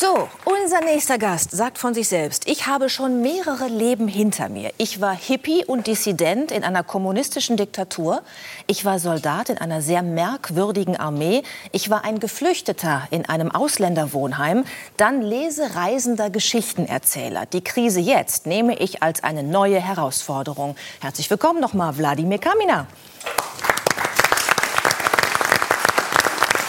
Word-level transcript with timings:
So, 0.00 0.30
unser 0.46 0.80
nächster 0.80 1.18
Gast 1.18 1.50
sagt 1.50 1.76
von 1.76 1.92
sich 1.92 2.08
selbst, 2.08 2.48
ich 2.48 2.66
habe 2.66 2.88
schon 2.88 3.20
mehrere 3.20 3.66
Leben 3.66 4.08
hinter 4.08 4.48
mir. 4.48 4.72
Ich 4.78 5.02
war 5.02 5.14
Hippie 5.14 5.62
und 5.66 5.86
Dissident 5.86 6.50
in 6.52 6.64
einer 6.64 6.82
kommunistischen 6.82 7.58
Diktatur. 7.58 8.22
Ich 8.66 8.86
war 8.86 8.98
Soldat 8.98 9.50
in 9.50 9.58
einer 9.58 9.82
sehr 9.82 10.00
merkwürdigen 10.00 10.96
Armee. 10.96 11.42
Ich 11.72 11.90
war 11.90 12.02
ein 12.02 12.18
Geflüchteter 12.18 13.08
in 13.10 13.28
einem 13.28 13.50
Ausländerwohnheim. 13.50 14.64
Dann 14.96 15.20
lesereisender 15.20 16.30
Geschichtenerzähler. 16.30 17.44
Die 17.44 17.62
Krise 17.62 18.00
jetzt 18.00 18.46
nehme 18.46 18.78
ich 18.78 19.02
als 19.02 19.22
eine 19.22 19.42
neue 19.42 19.80
Herausforderung. 19.82 20.76
Herzlich 21.02 21.28
willkommen 21.28 21.60
nochmal, 21.60 21.98
Wladimir 21.98 22.38
Kamina. 22.38 22.86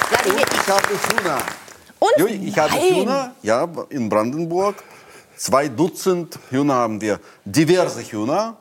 Wladimir, 0.09 0.45
ich 0.52 0.68
habe 0.68 0.89
Hühner. 0.89 1.61
Und 2.02 2.11
Jo, 2.18 2.25
ich 2.25 2.57
habe 2.57 2.73
nein. 2.73 2.96
Hühner, 2.96 3.32
ja, 3.43 3.68
in 3.89 4.10
Brandenburg. 4.10 4.75
Zwei 5.37 5.68
Dutzend 5.68 6.39
Hühner 6.50 6.74
haben 6.74 7.00
wir. 7.00 7.19
Diverse 7.46 8.01
Hühner. 8.01 8.57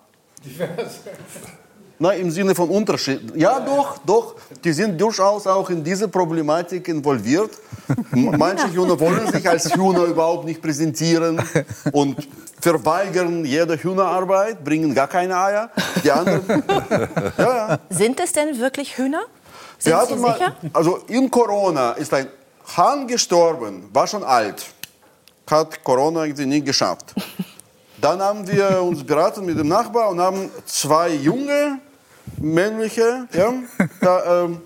Na, 1.98 2.12
im 2.12 2.30
Sinne 2.30 2.54
von 2.54 2.68
Unterschied. 2.68 3.34
Ja, 3.34 3.60
doch, 3.60 3.98
doch. 4.04 4.34
Die 4.62 4.72
sind 4.72 5.00
durchaus 5.00 5.46
auch 5.46 5.70
in 5.70 5.82
diese 5.82 6.08
Problematik 6.08 6.88
involviert. 6.88 7.50
Manche 8.10 8.72
Hühner 8.72 9.00
wollen 9.00 9.30
sich 9.32 9.48
als 9.48 9.74
Hühner 9.74 10.04
überhaupt 10.04 10.44
nicht 10.44 10.60
präsentieren 10.60 11.42
und 11.92 12.28
verweigern 12.60 13.44
jede 13.46 13.76
Hühnerarbeit, 13.76 14.62
bringen 14.62 14.94
gar 14.94 15.08
keine 15.08 15.36
Eier. 15.36 15.70
Die 16.04 16.10
anderen, 16.10 16.62
ja, 17.38 17.68
ja. 17.68 17.78
Sind 17.88 18.20
es 18.20 18.32
denn 18.32 18.58
wirklich 18.58 18.98
Hühner? 18.98 19.22
Sind 19.78 19.96
Sie 20.08 20.16
mal, 20.16 20.34
sicher? 20.34 20.56
also 20.74 20.98
in 21.08 21.30
Corona 21.30 21.92
ist 21.92 22.12
ein 22.12 22.26
Hahn 22.76 23.06
gestorben, 23.06 23.88
war 23.92 24.06
schon 24.06 24.22
alt, 24.24 24.64
hat 25.50 25.82
Corona 25.82 26.24
irgendwie 26.24 26.46
nicht 26.46 26.66
geschafft. 26.66 27.14
Dann 28.00 28.20
haben 28.22 28.46
wir 28.46 28.82
uns 28.82 29.04
beraten 29.04 29.44
mit 29.44 29.58
dem 29.58 29.68
Nachbar 29.68 30.08
und 30.10 30.20
haben 30.20 30.50
zwei 30.64 31.10
junge 31.10 31.78
männliche, 32.38 33.26
ja, 33.32 33.52
da, 34.00 34.44
ähm, 34.44 34.60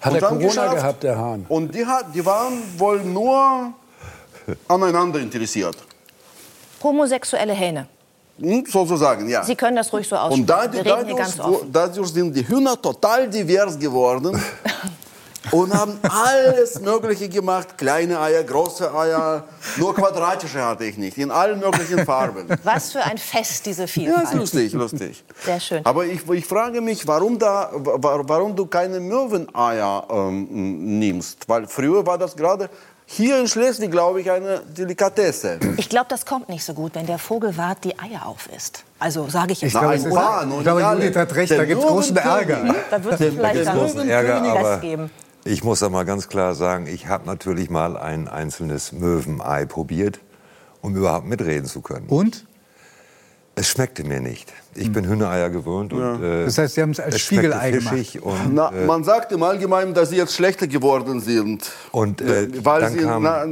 Hat 0.00 0.12
Und 0.12 0.14
er 0.16 0.20
dann 0.20 0.30
Corona 0.38 0.48
geschafft. 0.48 0.74
gehabt, 0.76 1.02
der 1.02 1.18
Hahn? 1.18 1.46
und 1.48 1.74
die, 1.74 1.84
hat, 1.86 2.14
die 2.14 2.24
waren 2.24 2.62
wohl 2.78 3.00
nur 3.02 3.72
aneinander 4.68 5.18
interessiert. 5.20 5.76
Homosexuelle 6.82 7.54
Hähne. 7.54 7.88
Hm, 8.38 8.64
sozusagen, 8.66 9.28
ja. 9.28 9.42
Sie 9.44 9.54
können 9.56 9.76
das 9.76 9.90
ruhig 9.92 10.06
so 10.06 10.16
aussprechen. 10.16 10.40
Und 10.42 10.46
da, 10.50 10.62
Wir 10.70 10.80
reden 10.80 10.84
dadurch, 10.88 11.06
hier 11.06 11.16
ganz 11.16 11.38
wo- 11.38 11.42
offen. 11.42 11.72
dadurch 11.72 12.08
sind 12.12 12.34
die 12.36 12.46
Hühner 12.46 12.80
total 12.80 13.30
divers 13.30 13.78
geworden 13.78 14.38
und 15.54 15.72
haben 15.72 15.98
alles 16.02 16.80
Mögliche 16.80 17.28
gemacht. 17.28 17.78
Kleine 17.78 18.20
Eier, 18.20 18.42
große 18.42 18.92
Eier, 18.94 19.44
nur 19.76 19.94
quadratische 19.94 20.62
hatte 20.64 20.84
ich 20.84 20.98
nicht, 20.98 21.16
in 21.18 21.30
allen 21.30 21.60
möglichen 21.60 22.04
Farben. 22.04 22.46
Was 22.64 22.92
für 22.92 23.02
ein 23.02 23.18
Fest, 23.18 23.64
diese 23.66 23.82
Ja, 23.82 23.86
Vielfalt. 23.88 24.24
ist 24.24 24.34
lustig, 24.34 24.72
lustig. 24.72 25.24
Sehr 25.44 25.60
schön. 25.60 25.86
Aber 25.86 26.04
ich, 26.04 26.28
ich 26.28 26.46
frage 26.46 26.80
mich, 26.80 27.06
warum, 27.06 27.38
da, 27.38 27.70
wa- 27.72 28.22
warum 28.24 28.54
du 28.56 28.66
keine 28.66 29.00
Möweneier 29.00 30.06
ähm, 30.10 30.98
nimmst. 30.98 31.48
Weil 31.48 31.66
früher 31.66 32.04
war 32.06 32.18
das 32.18 32.34
gerade 32.36 32.68
hier 33.06 33.38
in 33.38 33.46
Schleswig, 33.46 33.90
glaube 33.90 34.22
ich, 34.22 34.30
eine 34.30 34.60
Delikatesse. 34.60 35.58
Ich 35.76 35.90
glaube, 35.90 36.06
das 36.08 36.24
kommt 36.24 36.48
nicht 36.48 36.64
so 36.64 36.72
gut, 36.72 36.94
wenn 36.94 37.04
der 37.06 37.18
Vogelwart 37.18 37.84
die 37.84 37.98
Eier 37.98 38.24
aufisst. 38.26 38.82
Also 38.98 39.28
sage 39.28 39.52
ich 39.52 39.60
jetzt 39.60 39.74
Ich 39.74 39.80
mal. 39.80 39.94
ich 39.94 40.04
glaube. 40.04 40.94
Judith 41.00 41.14
hat 41.16 41.34
recht, 41.34 41.52
da 41.52 41.64
gibt 41.66 41.82
es 41.82 41.86
großen. 41.86 42.16
Ärger. 42.16 42.74
Da 42.90 43.04
wird 43.04 43.20
es 43.20 43.34
vielleicht 43.34 43.66
dann 43.66 43.78
großen 43.78 44.08
Ärger, 44.08 44.36
aber 44.42 44.76
geben. 44.78 45.10
Ich 45.44 45.62
muss 45.64 45.80
da 45.80 45.88
mal 45.88 46.04
ganz 46.04 46.28
klar 46.28 46.54
sagen, 46.54 46.86
ich 46.86 47.06
habe 47.08 47.26
natürlich 47.26 47.70
mal 47.70 47.96
ein 47.96 48.28
einzelnes 48.28 48.92
Möwenei 48.92 49.66
probiert, 49.66 50.20
um 50.80 50.94
überhaupt 50.96 51.26
mitreden 51.26 51.66
zu 51.66 51.80
können. 51.80 52.06
Und? 52.08 52.46
Es 53.56 53.68
schmeckte 53.68 54.02
mir 54.02 54.18
nicht. 54.20 54.52
Ich 54.74 54.90
bin 54.92 55.06
Hühnereier 55.06 55.48
gewöhnt 55.48 55.92
und 55.92 56.20
äh, 56.24 56.44
Das 56.44 56.58
heißt, 56.58 56.74
Sie 56.74 56.82
haben 56.82 56.90
es 56.90 56.98
als 56.98 57.20
Spiegelei 57.20 57.70
gemacht. 57.70 58.18
und, 58.20 58.52
Na, 58.52 58.72
äh, 58.72 58.84
man 58.84 59.04
sagt 59.04 59.30
im 59.30 59.44
Allgemeinen, 59.44 59.94
dass 59.94 60.08
sie 60.10 60.16
jetzt 60.16 60.34
schlechter 60.34 60.66
geworden 60.66 61.20
sind. 61.20 61.70
und 61.92 62.20
äh, 62.20 62.48
Weil 62.64 62.80
dann 62.80 62.92
sie, 62.92 62.98
kam 63.04 63.22
na, 63.22 63.46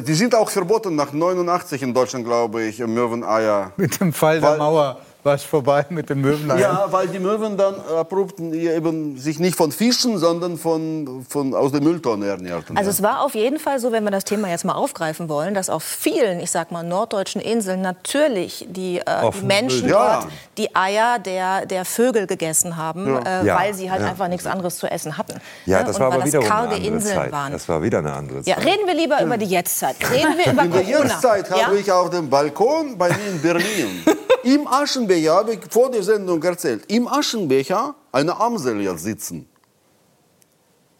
die 0.00 0.12
sind 0.12 0.34
auch 0.34 0.50
verboten 0.50 0.94
nach 0.94 1.14
89 1.14 1.80
in 1.82 1.94
Deutschland, 1.94 2.26
glaube 2.26 2.64
ich, 2.64 2.80
Möweneier. 2.80 3.72
Mit 3.78 3.98
dem 3.98 4.12
Fall 4.12 4.40
der 4.42 4.50
Weil- 4.50 4.58
Mauer 4.58 4.98
war 5.22 5.34
es 5.34 5.42
vorbei 5.42 5.84
mit 5.90 6.08
den 6.08 6.20
Möweneiern. 6.20 6.60
Ja, 6.60 6.86
weil 6.90 7.08
die 7.08 7.18
Möwen 7.18 7.56
dann 7.56 7.74
abrupt 7.80 8.40
eben 8.40 9.18
sich 9.18 9.38
nicht 9.38 9.56
von 9.56 9.70
Fischen, 9.72 10.18
sondern 10.18 10.56
von, 10.56 11.26
von 11.28 11.54
aus 11.54 11.72
der 11.72 11.82
Mülltonne 11.82 12.26
ernährten. 12.28 12.76
Also 12.76 12.90
es 12.90 13.02
war 13.02 13.22
auf 13.22 13.34
jeden 13.34 13.58
Fall 13.58 13.78
so, 13.80 13.92
wenn 13.92 14.02
wir 14.04 14.10
das 14.10 14.24
Thema 14.24 14.48
jetzt 14.48 14.64
mal 14.64 14.74
aufgreifen 14.74 15.28
wollen, 15.28 15.52
dass 15.54 15.68
auf 15.68 15.82
vielen, 15.82 16.40
ich 16.40 16.50
sag 16.50 16.70
mal, 16.72 16.82
norddeutschen 16.82 17.40
Inseln 17.40 17.82
natürlich 17.82 18.66
die, 18.70 18.98
äh, 18.98 19.30
die 19.38 19.44
Menschen 19.44 19.88
Ja. 19.88 20.20
dort 20.20 20.32
die 20.56 20.74
Eier 20.74 21.18
der, 21.18 21.66
der 21.66 21.84
Vögel 21.84 22.26
gegessen 22.26 22.76
haben, 22.76 23.06
äh, 23.24 23.44
Ja. 23.44 23.58
weil 23.58 23.74
sie 23.74 23.90
halt 23.90 24.02
Ja. 24.02 24.08
einfach 24.08 24.28
nichts 24.28 24.46
anderes 24.46 24.78
zu 24.78 24.86
essen 24.90 25.18
hatten. 25.18 25.34
ja, 25.66 25.80
Ne? 25.80 25.84
das 25.86 25.96
Und 25.96 26.02
war 26.02 26.12
aber 26.14 26.24
wiederum 26.24 26.46
eine 26.50 26.54
andere 26.54 26.80
Inseln 26.80 27.14
Zeit. 27.16 27.32
waren. 27.32 27.52
Das 27.52 27.68
war 27.68 27.82
wieder 27.82 27.98
eine 27.98 28.12
andere 28.12 28.40
Ja, 28.44 28.56
Zeit. 28.56 28.64
reden 28.66 28.86
wir 28.86 28.94
lieber 28.94 29.22
über 29.22 29.36
die 29.36 29.46
Jetztzeit. 29.46 29.96
Reden 30.10 30.36
wir 30.42 30.52
über 30.52 30.62
In 30.64 30.72
der 30.72 30.82
Corona. 30.82 31.04
Jetztzeit 31.10 31.50
ja? 31.50 31.66
habe 31.66 31.78
ich 31.78 31.90
auf 31.92 32.10
dem 32.10 32.28
Balkon 32.30 32.96
bei 32.96 33.08
mir 33.08 33.28
in 33.32 33.40
Berlin, 33.42 34.02
im 34.42 34.66
Aschenbecher, 34.66 35.34
habe 35.34 35.54
ich 35.54 35.60
vor 35.70 35.90
der 35.90 36.02
Sendung 36.02 36.42
erzählt, 36.42 36.84
im 36.90 37.08
Aschenbecher 37.08 37.94
eine 38.12 38.38
Amsel 38.38 38.80
jetzt 38.80 39.02
sitzen. 39.02 39.48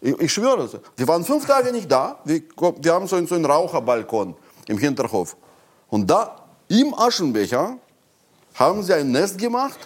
Ich, 0.01 0.19
ich 0.19 0.33
schwöre 0.33 0.65
es. 0.65 0.77
Wir 0.97 1.09
waren 1.09 1.25
fünf 1.25 1.47
Tage 1.47 1.73
nicht 1.73 1.91
da. 1.91 2.21
Wir, 2.25 2.43
wir 2.81 2.93
haben 2.93 3.07
so 3.07 3.17
einen, 3.17 3.27
so 3.27 3.35
einen 3.35 3.45
Raucherbalkon 3.45 4.35
im 4.69 4.79
Hinterhof. 4.79 5.37
Und 5.89 6.09
da 6.09 6.37
im 6.69 6.95
Aschenbecher 6.95 7.77
haben 8.55 8.83
sie 8.83 8.95
ein 8.95 9.11
Nest 9.11 9.39
gemacht, 9.39 9.79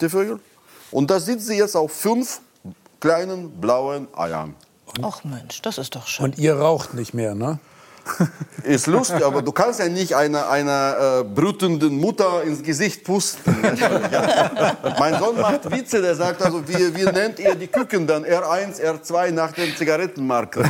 die 0.00 0.08
Vögel. 0.08 0.40
Und 0.90 1.10
da 1.10 1.18
sitzen 1.18 1.46
sie 1.46 1.58
jetzt 1.58 1.76
auf 1.76 1.92
fünf 1.92 2.40
kleinen 3.00 3.60
blauen 3.60 4.08
Eiern. 4.16 4.54
Ach 5.02 5.24
Mensch, 5.24 5.60
das 5.62 5.78
ist 5.78 5.94
doch 5.94 6.06
schön. 6.06 6.26
Und 6.26 6.38
ihr 6.38 6.56
raucht 6.56 6.94
nicht 6.94 7.12
mehr, 7.12 7.34
ne? 7.34 7.58
Ist 8.62 8.86
lustig, 8.86 9.24
aber 9.24 9.42
du 9.42 9.52
kannst 9.52 9.80
ja 9.80 9.88
nicht 9.88 10.16
einer 10.16 10.48
einer 10.48 11.20
äh, 11.20 11.24
brütenden 11.24 11.98
Mutter 11.98 12.42
ins 12.42 12.62
Gesicht 12.62 13.04
pusten. 13.04 13.56
mein 14.98 15.18
Sohn 15.18 15.40
macht 15.40 15.70
Witze, 15.70 16.02
der 16.02 16.14
sagt 16.14 16.42
also, 16.42 16.66
wie, 16.66 16.94
wie 16.96 17.04
nennt 17.04 17.38
ihr 17.38 17.54
die 17.54 17.68
Küken 17.68 18.06
dann? 18.06 18.24
R1, 18.24 18.82
R2 18.82 19.30
nach 19.30 19.52
den 19.52 19.76
Zigarettenmarken. 19.76 20.68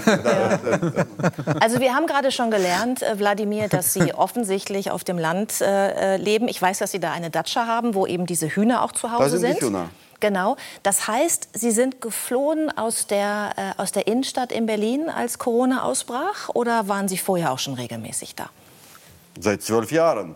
Also 1.61 1.81
wir 1.81 1.95
haben 1.95 2.07
gerade 2.07 2.33
schon 2.33 2.51
gelernt, 2.51 3.03
äh, 3.03 3.19
Wladimir, 3.19 3.69
dass 3.69 3.93
Sie 3.93 4.13
offensichtlich 4.13 4.91
auf 4.91 5.05
dem 5.05 5.19
Land 5.19 5.61
äh, 5.61 6.15
äh, 6.15 6.17
leben. 6.17 6.49
Ich 6.49 6.61
weiß, 6.61 6.79
dass 6.79 6.91
Sie 6.91 7.01
da 7.01 7.13
eine 7.13 7.31
Datscha 7.31 7.67
haben, 7.67 7.95
wo 7.95 8.07
eben 8.07 8.27
diese 8.27 8.49
Hühner 8.49 8.83
auch 8.83 8.93
zu 8.93 9.11
Hause 9.11 9.39
sind 9.39 9.61
die 9.61 9.67
Hühner. 9.67 9.89
Genau. 10.27 10.57
Das 10.83 11.07
heißt, 11.07 11.51
Sie 11.53 11.71
sind 11.71 12.01
geflohen 12.01 12.77
aus 12.77 13.07
der, 13.07 13.53
äh, 13.57 13.81
aus 13.81 13.93
der 13.93 14.09
Innenstadt 14.09 14.51
in 14.51 14.67
Berlin, 14.67 15.09
als 15.09 15.39
Corona 15.39 15.85
ausbrach? 15.85 16.49
Oder 16.53 16.89
waren 16.89 17.07
Sie 17.07 17.17
vorher 17.17 17.53
auch 17.53 17.61
schon 17.61 17.75
regelmäßig 17.75 18.35
da? 18.35 18.51
Seit 19.39 19.63
zwölf 19.63 19.93
Jahren. 19.93 20.35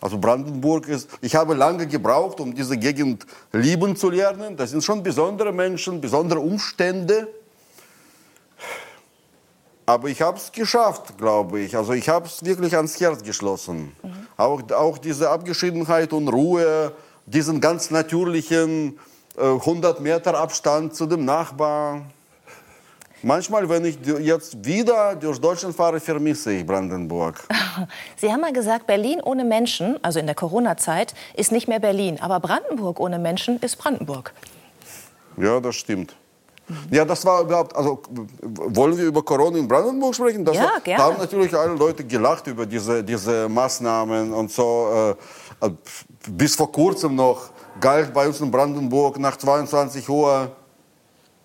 Also 0.00 0.18
Brandenburg 0.18 0.88
ist, 0.88 1.08
ich 1.20 1.36
habe 1.36 1.54
lange 1.54 1.86
gebraucht, 1.86 2.40
um 2.40 2.52
diese 2.56 2.76
Gegend 2.76 3.24
lieben 3.52 3.94
zu 3.94 4.10
lernen. 4.10 4.56
Das 4.56 4.70
sind 4.70 4.82
schon 4.82 5.00
besondere 5.00 5.52
Menschen, 5.52 6.00
besondere 6.00 6.40
Umstände. 6.40 7.28
Aber 9.86 10.08
ich 10.08 10.20
habe 10.20 10.38
es 10.38 10.50
geschafft, 10.50 11.16
glaube 11.18 11.60
ich. 11.60 11.76
Also 11.76 11.92
ich 11.92 12.08
habe 12.08 12.26
es 12.26 12.44
wirklich 12.44 12.74
ans 12.74 12.98
Herz 12.98 13.22
geschlossen. 13.22 13.92
Auch, 14.36 14.60
auch 14.72 14.98
diese 14.98 15.30
Abgeschiedenheit 15.30 16.12
und 16.12 16.26
Ruhe, 16.26 16.92
diesen 17.26 17.60
ganz 17.60 17.90
natürlichen 17.90 18.98
äh, 19.36 19.42
100 19.42 20.00
Meter 20.00 20.36
Abstand 20.38 20.94
zu 20.94 21.06
dem 21.06 21.24
Nachbar. 21.24 22.02
Manchmal, 23.24 23.68
wenn 23.68 23.84
ich 23.84 23.98
jetzt 24.04 24.64
wieder 24.64 25.14
durch 25.14 25.40
Deutschland 25.40 25.76
fahre, 25.76 26.00
vermisse 26.00 26.52
ich 26.52 26.66
Brandenburg. 26.66 27.46
Sie 28.16 28.32
haben 28.32 28.40
mal 28.40 28.52
gesagt, 28.52 28.88
Berlin 28.88 29.20
ohne 29.22 29.44
Menschen, 29.44 29.96
also 30.02 30.18
in 30.18 30.26
der 30.26 30.34
Corona-Zeit, 30.34 31.14
ist 31.34 31.52
nicht 31.52 31.68
mehr 31.68 31.78
Berlin. 31.78 32.18
Aber 32.20 32.40
Brandenburg 32.40 32.98
ohne 32.98 33.20
Menschen 33.20 33.58
ist 33.60 33.76
Brandenburg. 33.76 34.32
Ja, 35.36 35.60
das 35.60 35.76
stimmt. 35.76 36.16
Ja, 36.90 37.04
das 37.04 37.24
war 37.24 37.42
überhaupt, 37.42 37.74
also 37.76 38.02
wollen 38.40 38.96
wir 38.96 39.04
über 39.04 39.22
Corona 39.22 39.58
in 39.58 39.68
Brandenburg 39.68 40.14
sprechen? 40.14 40.44
Das 40.44 40.56
Ja, 40.56 40.64
war, 40.64 40.80
gerne. 40.80 40.98
Da 40.98 41.04
haben 41.10 41.18
natürlich 41.18 41.54
alle 41.54 41.74
Leute 41.74 42.04
gelacht 42.04 42.46
über 42.46 42.66
diese, 42.66 43.04
diese 43.04 43.48
Maßnahmen 43.48 44.32
und 44.32 44.50
so. 44.50 45.14
Äh, 45.18 45.41
bis 46.28 46.56
vor 46.56 46.70
kurzem 46.70 47.14
noch 47.14 47.50
galt 47.80 48.12
bei 48.12 48.26
uns 48.26 48.40
in 48.40 48.50
Brandenburg 48.50 49.18
nach 49.18 49.36
22 49.36 50.08
Uhr 50.08 50.50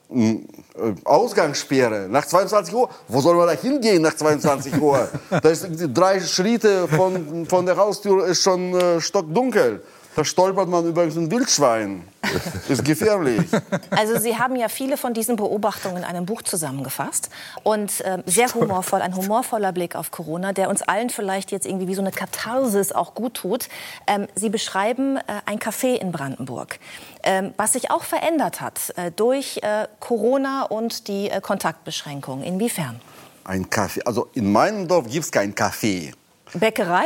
mh, 0.09 0.31
äh, 0.75 0.93
Ausgangssperre. 1.03 2.07
Nach 2.09 2.25
22 2.25 2.73
Uhr, 2.73 2.89
wo 3.07 3.21
soll 3.21 3.35
man 3.35 3.47
da 3.47 3.53
hingehen 3.53 4.01
nach 4.01 4.15
22 4.15 4.79
Uhr? 4.81 5.07
da 5.29 5.49
ist 5.49 5.67
drei 5.93 6.19
Schritte 6.19 6.87
von, 6.87 7.45
von 7.45 7.65
der 7.65 7.77
Haustür 7.77 8.25
ist 8.25 8.43
schon 8.43 8.73
äh, 8.73 9.01
stockdunkel. 9.01 9.83
Da 10.17 10.25
stolpert 10.25 10.67
man 10.67 10.83
über 10.83 11.03
ein 11.03 11.29
Wildschwein. 11.29 12.01
Ist 12.69 12.83
gefährlich. 12.83 13.43
Also 13.91 14.17
Sie 14.17 14.35
haben 14.35 14.55
ja 14.55 14.67
viele 14.67 14.97
von 14.97 15.13
diesen 15.13 15.35
Beobachtungen 15.35 15.97
in 15.97 16.03
einem 16.03 16.25
Buch 16.25 16.41
zusammengefasst 16.41 17.29
und 17.61 18.01
äh, 18.01 18.23
sehr 18.25 18.51
humorvoll, 18.51 19.03
ein 19.03 19.15
humorvoller 19.15 19.71
Blick 19.73 19.95
auf 19.95 20.09
Corona, 20.09 20.53
der 20.53 20.71
uns 20.71 20.81
allen 20.81 21.11
vielleicht 21.11 21.51
jetzt 21.51 21.67
irgendwie 21.67 21.87
wie 21.87 21.93
so 21.93 22.01
eine 22.01 22.09
Katharsis 22.09 22.91
auch 22.93 23.13
gut 23.13 23.35
tut. 23.35 23.69
Ähm, 24.07 24.25
Sie 24.33 24.49
beschreiben 24.49 25.17
äh, 25.17 25.21
ein 25.45 25.59
Café 25.59 25.93
in 25.93 26.11
Brandenburg, 26.11 26.79
ähm, 27.21 27.53
was 27.57 27.73
sich 27.73 27.91
auch 27.91 28.03
verändert 28.03 28.59
hat 28.59 28.93
äh, 28.95 29.11
durch 29.11 29.59
äh, 29.61 29.87
Corona 29.99 30.63
und 30.63 31.09
die 31.09 31.29
äh, 31.29 31.41
Kontaktbeschränkungen. 31.41 32.43
Inwiefern? 32.43 32.99
Ein 33.43 33.69
Kaffee. 33.69 34.01
Also 34.03 34.29
in 34.33 34.51
meinem 34.51 34.87
Dorf 34.87 35.05
gibt 35.05 35.25
es 35.25 35.31
kein 35.31 35.53
Kaffee. 35.53 36.11
Bäckerei? 36.55 37.05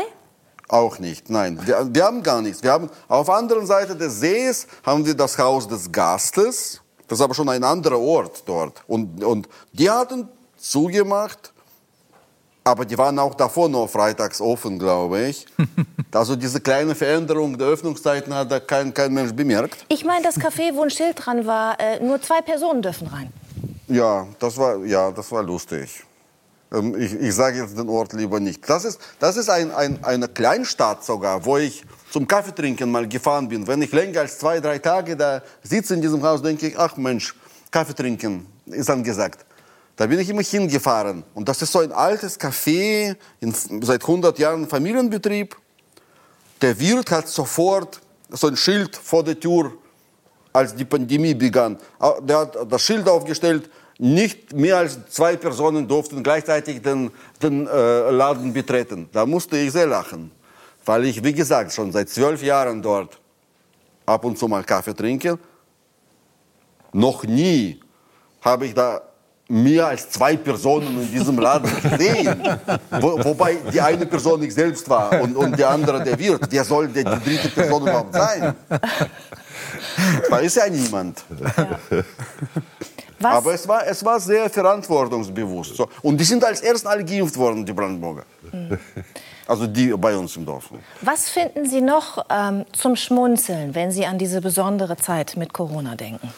Auch 0.72 1.00
nicht, 1.00 1.30
nein. 1.30 1.60
Wir, 1.66 1.86
wir, 1.94 2.06
haben 2.06 2.24
gar 2.24 2.42
nichts. 2.42 2.64
Wir 2.64 2.72
haben 2.72 2.90
auf 3.10 3.26
der 3.26 3.36
anderen 3.36 3.66
Seite 3.66 3.94
des 3.94 4.22
Sees 4.22 4.68
haben 4.86 5.06
wir 5.06 5.14
das 5.14 5.38
Haus 5.38 5.68
des 5.68 5.92
Gastes. 5.92 6.80
Das 7.10 7.20
ist 7.20 7.24
aber 7.26 7.34
schon 7.34 7.50
ein 7.50 7.62
anderer 7.62 8.00
Ort 8.00 8.44
dort. 8.46 8.82
Und, 8.88 9.22
und 9.22 9.50
die 9.74 9.90
hatten 9.90 10.30
zugemacht, 10.56 11.52
aber 12.64 12.86
die 12.86 12.98
waren 12.98 13.20
auch 13.20 13.36
davor 13.36 13.68
nur 13.68 13.86
freitags 13.90 14.40
offen, 14.40 14.80
glaube 14.80 15.28
ich. 15.28 15.46
Also 16.14 16.36
diese 16.36 16.60
kleine 16.60 16.94
Veränderung 16.94 17.58
der 17.58 17.68
Öffnungszeiten 17.68 18.34
hat 18.34 18.52
da 18.52 18.60
kein, 18.60 18.94
kein 18.94 19.14
Mensch 19.14 19.32
bemerkt. 19.32 19.86
Ich 19.88 20.04
meine, 20.04 20.22
das 20.24 20.38
Café, 20.38 20.76
wo 20.76 20.82
ein 20.82 20.90
Schild 20.90 21.26
dran 21.26 21.46
war, 21.46 21.80
äh, 21.80 22.04
nur 22.04 22.22
zwei 22.22 22.42
Personen 22.42 22.82
dürfen 22.82 23.08
rein. 23.08 23.32
Ja, 23.88 24.28
das 24.38 24.58
war, 24.58 24.84
ja, 24.84 25.10
das 25.12 25.32
war 25.32 25.42
lustig. 25.42 26.04
Ähm, 26.72 27.00
ich, 27.00 27.14
ich 27.14 27.36
sage 27.36 27.60
jetzt 27.60 27.78
den 27.78 27.90
Ort 27.90 28.14
lieber 28.14 28.40
nicht. 28.40 28.68
Das 28.70 28.86
ist, 28.86 29.00
das 29.20 29.38
ist 29.38 29.50
ein, 29.50 29.72
ein, 29.72 30.04
eine 30.04 30.28
Kleinstadt 30.28 31.04
sogar, 31.04 31.46
wo 31.46 31.58
ich 31.58 31.84
zum 32.12 32.28
Kaffeetrinken 32.28 32.90
mal 32.90 33.08
gefahren 33.08 33.48
bin. 33.48 33.68
Wenn 33.68 33.82
ich 33.82 33.92
länger 33.92 34.22
als 34.22 34.38
zwei, 34.40 34.60
drei 34.60 34.80
Tage 34.80 35.16
da 35.16 35.42
sitze 35.64 35.94
in 35.94 36.02
diesem 36.02 36.24
Haus, 36.24 36.42
denke 36.42 36.68
ich, 36.68 36.78
ach 36.78 36.98
Mensch, 36.98 37.36
Kaffee 37.72 37.94
trinken 37.94 38.48
ist 38.66 38.90
angesagt. 38.90 39.46
Da 39.96 40.08
bin 40.08 40.20
ich 40.20 40.30
immer 40.30 40.42
hingefahren. 40.42 41.24
Und 41.34 41.48
das 41.48 41.62
ist 41.62 41.72
so 41.72 41.80
ein 41.80 41.92
altes 41.92 42.40
Café, 42.40 43.16
in, 43.40 43.54
seit 43.82 44.02
100 44.02 44.40
Jahren 44.40 44.68
Familienbetrieb. 44.68 45.56
Der 46.62 46.80
Wirt 46.80 47.12
hat 47.12 47.28
sofort 47.28 48.02
so 48.30 48.48
ein 48.48 48.58
Schild 48.58 48.96
vor 48.96 49.24
der 49.24 49.40
Tür, 49.40 49.74
als 50.54 50.76
die 50.76 50.86
Pandemie 50.86 51.34
begann. 51.34 51.78
Der 52.22 52.40
hat 52.40 52.72
das 52.72 52.82
Schild 52.82 53.08
aufgestellt, 53.08 53.70
nicht 54.02 54.52
mehr 54.54 54.78
als 54.78 54.98
zwei 55.12 55.36
Personen 55.36 55.88
durften 55.88 56.24
gleichzeitig 56.24 56.82
den, 56.82 57.12
den 57.42 57.68
äh, 57.68 58.10
Laden 58.10 58.52
betreten. 58.52 59.08
Da 59.12 59.28
musste 59.28 59.58
ich 59.58 59.72
sehr 59.72 59.86
lachen, 59.86 60.32
weil 60.84 61.06
ich, 61.06 61.24
wie 61.24 61.34
gesagt, 61.34 61.72
schon 61.72 61.92
seit 61.92 62.10
zwölf 62.10 62.42
Jahren 62.42 62.82
dort 62.82 63.20
ab 64.08 64.26
und 64.26 64.40
zu 64.40 64.48
mal 64.48 64.64
Kaffee 64.64 64.96
trinke. 64.96 65.38
Noch 66.92 67.24
nie 67.26 67.80
habe 68.42 68.66
ich 68.66 68.74
da 68.74 69.04
mehr 69.48 69.86
als 69.86 70.10
zwei 70.10 70.36
Personen 70.36 71.00
in 71.00 71.12
diesem 71.12 71.38
Laden 71.38 71.70
gesehen. 71.84 72.42
Wo, 73.00 73.24
wobei 73.24 73.58
die 73.72 73.82
eine 73.82 74.08
Person 74.08 74.42
ich 74.42 74.56
selbst 74.56 74.90
war 74.90 75.22
und, 75.22 75.36
und 75.36 75.60
der 75.60 75.70
andere 75.70 76.04
der 76.04 76.18
Wirt. 76.18 76.48
Wer 76.50 76.64
soll 76.64 76.88
denn 76.88 77.08
die 77.24 77.36
dritte 77.36 77.50
Person 77.50 77.84
überhaupt 77.84 78.14
sein? 78.16 78.56
Da 80.30 80.38
ist 80.38 80.56
ja 80.56 80.70
niemand. 80.70 81.24
Ja. 81.40 82.04
Was? 83.22 83.34
Aber 83.34 83.54
es 83.54 83.68
war, 83.68 83.88
es 83.88 84.04
war 84.04 84.20
sehr 84.20 84.50
verantwortungsbewusst. 84.50 85.76
So. 85.76 85.88
Und 86.02 86.18
die 86.18 86.24
sind 86.24 86.44
als 86.44 86.62
ersten 86.62 86.88
alle 86.88 87.06
geimpft 87.06 87.38
worden, 87.38 87.66
die 87.66 87.74
Brandenburger. 87.74 88.24
Mhm. 88.52 88.78
Also 89.48 89.68
die 89.68 89.88
bei 89.98 90.16
uns 90.16 90.36
im 90.38 90.46
Dorf. 90.46 90.70
Was 91.02 91.30
finden 91.30 91.68
Sie 91.68 91.82
noch 91.82 92.26
ähm, 92.30 92.66
zum 92.72 92.96
Schmunzeln, 92.96 93.76
wenn 93.76 93.92
Sie 93.92 94.06
an 94.06 94.18
diese 94.18 94.40
besondere 94.40 94.98
Zeit 94.98 95.36
mit 95.36 95.54
Corona 95.54 95.96
denken? 95.96 96.34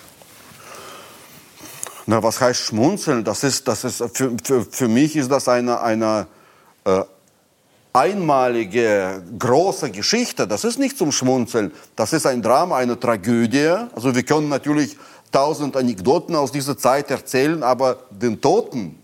Na, 2.06 2.22
was 2.22 2.42
heißt 2.42 2.60
schmunzeln? 2.60 3.24
Das 3.24 3.44
ist, 3.44 3.68
das 3.68 3.84
ist, 3.84 4.04
für, 4.14 4.36
für, 4.44 4.66
für 4.66 4.88
mich 4.88 5.16
ist 5.16 5.32
das 5.32 5.48
eine, 5.48 5.80
eine 5.82 6.28
äh, 6.84 7.04
einmalige 7.94 9.24
große 9.38 9.92
Geschichte. 9.92 10.48
Das 10.48 10.64
ist 10.64 10.80
nicht 10.80 10.98
zum 10.98 11.12
Schmunzeln. 11.12 11.72
Das 11.96 12.12
ist 12.12 12.26
ein 12.26 12.42
Drama, 12.42 12.78
eine 12.78 13.00
Tragödie. 13.00 13.74
Also 13.96 14.14
wir 14.16 14.24
können 14.24 14.50
natürlich 14.50 14.98
tausend 15.34 15.76
Anekdoten 15.76 16.36
aus 16.36 16.52
dieser 16.52 16.78
Zeit 16.78 17.12
erzählen, 17.12 17.64
aber 17.64 17.98
den 18.12 18.40
Toten 18.40 18.98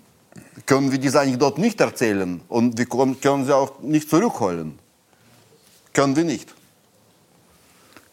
können 0.65 0.91
wir 0.91 0.99
diese 0.99 1.19
Anekdoten 1.19 1.61
nicht 1.61 1.81
erzählen 1.81 2.39
und 2.47 2.77
wir 2.77 2.85
können 2.85 3.45
sie 3.45 3.55
auch 3.55 3.79
nicht 3.81 4.09
zurückholen. 4.09 4.79
Können 5.91 6.15
wir 6.15 6.23
nicht. 6.23 6.53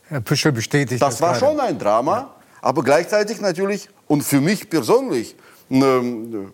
Herr 0.09 0.21
Püschel 0.21 0.53
bestätigt 0.53 1.03
das. 1.03 1.15
Das 1.15 1.21
war 1.21 1.39
gerade. 1.39 1.47
schon 1.47 1.61
ein 1.61 1.79
Drama, 1.79 2.17
ja. 2.17 2.35
aber 2.63 2.83
gleichzeitig 2.83 3.41
natürlich 3.41 3.89
und 4.07 4.23
für 4.23 4.41
mich 4.41 4.71
persönlich 4.71 5.37
ähm, 5.71 6.53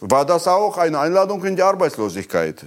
war 0.00 0.24
das 0.24 0.46
auch 0.46 0.78
eine 0.78 0.98
Einladung 1.00 1.44
in 1.44 1.56
die 1.56 1.62
Arbeitslosigkeit, 1.62 2.64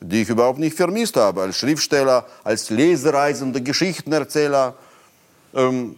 die 0.00 0.22
ich 0.22 0.28
überhaupt 0.28 0.58
nicht 0.58 0.76
vermisst 0.76 1.16
habe. 1.16 1.42
Als 1.42 1.56
Schriftsteller, 1.56 2.26
als 2.44 2.68
Lesereisender, 2.68 3.60
Geschichtenerzähler. 3.60 4.74
Ähm, 5.54 5.96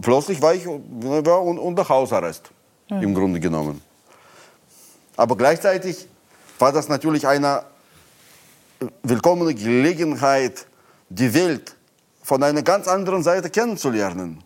plötzlich 0.00 0.40
war 0.40 0.54
ich 0.54 0.66
war 0.66 1.42
unter 1.42 1.88
Hausarrest, 1.88 2.50
mhm. 2.88 3.02
im 3.02 3.14
Grunde 3.14 3.40
genommen. 3.40 3.80
Aber 5.16 5.36
gleichzeitig 5.36 6.06
war 6.58 6.72
das 6.72 6.88
natürlich 6.88 7.26
eine 7.26 7.64
willkommene 9.02 9.54
Gelegenheit, 9.54 10.66
die 11.08 11.32
Welt 11.34 11.76
von 12.22 12.42
einer 12.42 12.62
ganz 12.62 12.88
anderen 12.88 13.22
Seite 13.22 13.50
kennenzulernen. 13.50 14.42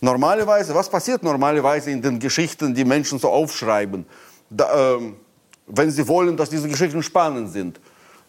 Normalerweise, 0.00 0.74
was 0.74 0.88
passiert 0.88 1.22
normalerweise 1.22 1.90
in 1.90 2.00
den 2.00 2.18
Geschichten, 2.18 2.74
die 2.74 2.84
Menschen 2.84 3.18
so 3.18 3.28
aufschreiben, 3.28 4.06
da, 4.48 4.94
ähm, 4.96 5.16
wenn 5.66 5.90
sie 5.90 6.06
wollen, 6.08 6.36
dass 6.36 6.50
diese 6.50 6.68
Geschichten 6.68 7.02
spannend 7.02 7.52
sind? 7.52 7.80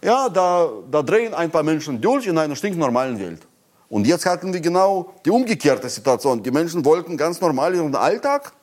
Ja, 0.03 0.29
da, 0.29 0.67
da 0.89 1.01
drehen 1.01 1.33
ein 1.33 1.49
paar 1.51 1.63
Menschen 1.63 2.01
durch 2.01 2.27
in 2.27 2.37
einer 2.37 2.55
stinknormalen 2.55 3.19
Welt. 3.19 3.47
Und 3.91 4.07
jetzt 4.07 4.25
hatten 4.25 4.53
wir 4.53 4.61
genau 4.61 5.13
die 5.25 5.29
umgekehrte 5.29 5.89
Situation. 5.89 6.41
Die 6.41 6.49
Menschen 6.49 6.83
wollten 6.85 7.17
ganz 7.17 7.41
normal 7.41 7.75
ihren 7.75 7.93
Alltag 7.93 8.53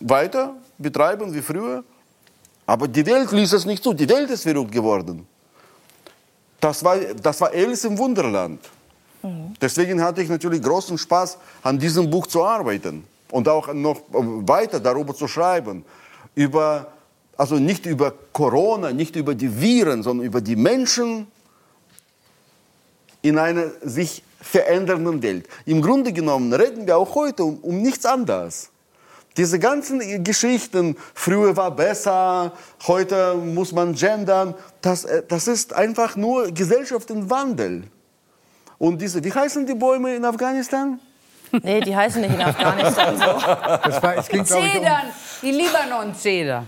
weiter 0.00 0.56
betreiben 0.76 1.32
wie 1.32 1.40
früher. 1.40 1.84
Aber 2.66 2.88
die 2.88 3.06
Welt 3.06 3.30
ließ 3.30 3.52
es 3.52 3.64
nicht 3.64 3.84
zu. 3.84 3.94
Die 3.94 4.08
Welt 4.08 4.28
ist 4.28 4.42
verrückt 4.42 4.72
geworden. 4.72 5.24
Das 6.58 6.82
war, 6.82 6.96
das 6.98 7.40
war 7.40 7.50
Alice 7.50 7.84
im 7.84 7.96
Wunderland. 7.96 8.58
Mhm. 9.22 9.54
Deswegen 9.60 10.02
hatte 10.02 10.20
ich 10.20 10.28
natürlich 10.28 10.60
großen 10.60 10.98
Spaß, 10.98 11.38
an 11.62 11.78
diesem 11.78 12.10
Buch 12.10 12.26
zu 12.26 12.44
arbeiten 12.44 13.04
und 13.30 13.48
auch 13.48 13.72
noch 13.72 14.00
weiter 14.10 14.80
darüber 14.80 15.14
zu 15.14 15.28
schreiben. 15.28 15.84
Über, 16.34 16.88
also 17.36 17.54
nicht 17.54 17.86
über 17.86 18.12
Corona, 18.32 18.92
nicht 18.92 19.14
über 19.14 19.36
die 19.36 19.60
Viren, 19.60 20.02
sondern 20.02 20.26
über 20.26 20.40
die 20.40 20.56
Menschen 20.56 21.28
in 23.22 23.38
einer 23.38 23.70
sich 23.82 24.24
verändernden 24.42 25.22
Welt. 25.22 25.48
Im 25.64 25.80
Grunde 25.80 26.12
genommen 26.12 26.52
reden 26.52 26.86
wir 26.86 26.98
auch 26.98 27.14
heute 27.14 27.44
um, 27.44 27.58
um 27.58 27.80
nichts 27.80 28.04
anderes. 28.04 28.70
Diese 29.36 29.58
ganzen 29.58 30.22
Geschichten, 30.24 30.96
früher 31.14 31.56
war 31.56 31.70
besser, 31.70 32.52
heute 32.86 33.34
muss 33.36 33.72
man 33.72 33.94
gendern, 33.94 34.54
das, 34.82 35.04
äh, 35.04 35.22
das 35.26 35.48
ist 35.48 35.72
einfach 35.72 36.16
nur 36.16 36.50
Gesellschaft 36.50 37.10
im 37.10 37.30
Wandel. 37.30 37.84
Und 38.78 39.00
diese, 39.00 39.24
wie 39.24 39.32
heißen 39.32 39.64
die 39.64 39.74
Bäume 39.74 40.14
in 40.14 40.24
Afghanistan? 40.24 41.00
Nee, 41.62 41.80
die 41.80 41.94
heißen 41.94 42.20
nicht 42.22 42.34
in 42.34 42.40
Afghanistan 42.40 43.16
so. 43.16 43.24
Das 43.24 44.02
war, 44.02 44.16
es 44.16 44.28
ging, 44.28 44.44
Zedern, 44.44 45.02
die 45.42 45.50
Libanon-Zeder. 45.50 46.64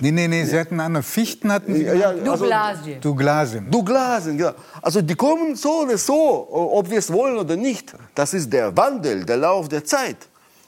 Nee, 0.00 0.10
nee, 0.10 0.28
nee, 0.28 0.44
sie 0.44 0.58
hatten 0.58 0.78
andere 0.78 1.02
Fichten. 1.02 1.50
Hatten 1.50 1.74
sie 1.74 1.84
ja, 1.84 2.08
also, 2.08 2.24
Douglasien. 2.24 3.00
Douglasien. 3.00 3.70
Douglasien, 3.70 4.38
ja. 4.38 4.54
Also 4.82 5.00
die 5.00 5.14
kommen 5.14 5.56
so 5.56 5.82
oder 5.82 5.96
so, 5.96 6.48
ob 6.50 6.90
wir 6.90 6.98
es 6.98 7.12
wollen 7.12 7.38
oder 7.38 7.56
nicht. 7.56 7.94
Das 8.14 8.34
ist 8.34 8.52
der 8.52 8.76
Wandel, 8.76 9.24
der 9.24 9.38
Lauf 9.38 9.68
der 9.68 9.84
Zeit. 9.84 10.16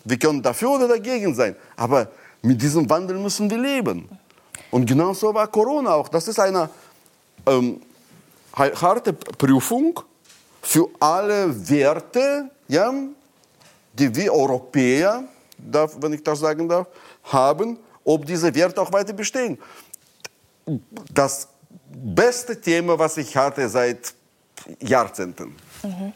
Wir 0.04 0.18
können 0.18 0.42
dafür 0.42 0.70
oder 0.70 0.88
dagegen 0.88 1.34
sein. 1.34 1.54
Aber 1.76 2.08
mit 2.42 2.60
diesem 2.62 2.88
Wandel 2.88 3.18
müssen 3.18 3.50
wir 3.50 3.58
leben. 3.58 4.08
Und 4.70 4.86
genau 4.86 5.12
so 5.12 5.34
war 5.34 5.46
Corona 5.48 5.90
auch. 5.92 6.08
Das 6.08 6.26
ist 6.28 6.38
eine 6.38 6.70
ähm, 7.46 7.80
harte 8.54 9.12
Prüfung 9.12 10.00
für 10.62 10.88
alle 11.00 11.68
Werte, 11.68 12.50
ja, 12.68 12.92
die 13.98 14.14
wir 14.14 14.32
Europäer, 14.32 15.24
darf, 15.58 15.96
wenn 16.00 16.12
ich 16.12 16.22
das 16.22 16.38
sagen 16.38 16.68
darf, 16.68 16.86
haben, 17.24 17.78
ob 18.04 18.24
diese 18.24 18.54
Werte 18.54 18.80
auch 18.80 18.92
weiter 18.92 19.12
bestehen. 19.12 19.58
Das 21.12 21.48
beste 21.90 22.60
Thema, 22.60 22.98
was 22.98 23.16
ich 23.16 23.36
hatte 23.36 23.68
seit 23.68 24.14
Jahrzehnten. 24.80 25.56
Mhm. 25.82 26.12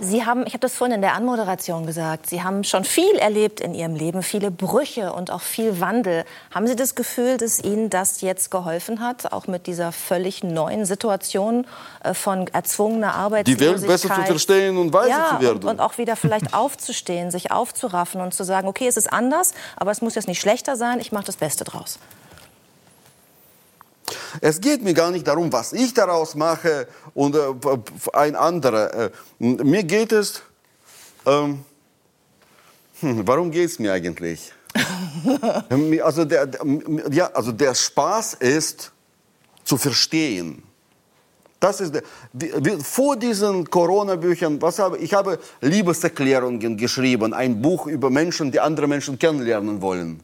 Sie 0.00 0.24
haben, 0.24 0.46
ich 0.46 0.52
habe 0.52 0.60
das 0.60 0.74
vorhin 0.74 0.94
in 0.94 1.00
der 1.00 1.14
Anmoderation 1.14 1.84
gesagt, 1.84 2.28
Sie 2.28 2.42
haben 2.42 2.62
schon 2.62 2.84
viel 2.84 3.16
erlebt 3.16 3.58
in 3.58 3.74
Ihrem 3.74 3.96
Leben, 3.96 4.22
viele 4.22 4.52
Brüche 4.52 5.12
und 5.12 5.32
auch 5.32 5.40
viel 5.40 5.80
Wandel. 5.80 6.24
Haben 6.54 6.68
Sie 6.68 6.76
das 6.76 6.94
Gefühl, 6.94 7.36
dass 7.36 7.58
Ihnen 7.58 7.90
das 7.90 8.20
jetzt 8.20 8.52
geholfen 8.52 9.00
hat, 9.00 9.32
auch 9.32 9.48
mit 9.48 9.66
dieser 9.66 9.90
völlig 9.90 10.44
neuen 10.44 10.84
Situation 10.84 11.66
äh, 12.04 12.14
von 12.14 12.46
erzwungener 12.46 13.14
Arbeitslosigkeit? 13.14 13.76
Die 13.76 13.82
Welt 13.82 13.88
besser 13.88 14.14
zu 14.14 14.22
verstehen 14.22 14.76
und 14.76 14.92
weiser 14.92 15.08
ja, 15.08 15.36
zu 15.36 15.44
werden. 15.44 15.62
Und, 15.64 15.68
und 15.68 15.80
auch 15.80 15.98
wieder 15.98 16.14
vielleicht 16.14 16.54
aufzustehen, 16.54 17.32
sich 17.32 17.50
aufzuraffen 17.50 18.20
und 18.20 18.32
zu 18.32 18.44
sagen, 18.44 18.68
okay, 18.68 18.86
es 18.86 18.96
ist 18.96 19.12
anders, 19.12 19.52
aber 19.76 19.90
es 19.90 20.00
muss 20.00 20.14
jetzt 20.14 20.28
nicht 20.28 20.40
schlechter 20.40 20.76
sein, 20.76 21.00
ich 21.00 21.10
mache 21.10 21.24
das 21.24 21.36
Beste 21.36 21.64
draus. 21.64 21.98
Es 24.40 24.60
geht 24.60 24.82
mir 24.82 24.94
gar 24.94 25.10
nicht 25.10 25.26
darum, 25.26 25.52
was 25.52 25.72
ich 25.72 25.94
daraus 25.94 26.34
mache 26.34 26.86
und 27.14 27.34
äh, 27.34 27.40
ein 28.12 28.36
anderer. 28.36 28.94
Äh, 28.94 29.10
mir 29.38 29.84
geht 29.84 30.12
es, 30.12 30.42
ähm, 31.26 31.64
hm, 33.00 33.26
warum 33.26 33.50
geht 33.50 33.70
es 33.70 33.78
mir 33.78 33.92
eigentlich? 33.92 34.52
also, 36.02 36.24
der, 36.24 36.48
ja, 37.10 37.30
also 37.32 37.52
der 37.52 37.74
Spaß 37.74 38.34
ist 38.34 38.92
zu 39.64 39.76
verstehen. 39.76 40.62
Das 41.60 41.80
ist 41.80 41.94
der, 41.94 42.02
wie, 42.32 42.82
vor 42.82 43.16
diesen 43.16 43.68
Corona-Büchern, 43.68 44.62
was 44.62 44.78
habe 44.78 44.98
ich 44.98 45.12
habe 45.12 45.40
Liebeserklärungen 45.60 46.76
geschrieben, 46.76 47.34
ein 47.34 47.60
Buch 47.60 47.86
über 47.86 48.10
Menschen, 48.10 48.52
die 48.52 48.60
andere 48.60 48.86
Menschen 48.86 49.18
kennenlernen 49.18 49.82
wollen 49.82 50.22